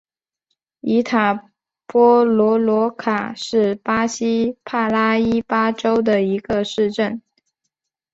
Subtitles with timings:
[0.79, 1.51] 伊塔
[1.85, 7.21] 波罗罗卡是巴西帕拉伊巴州的一个市镇。